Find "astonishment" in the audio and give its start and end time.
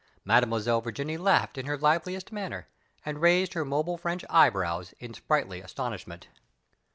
5.61-6.27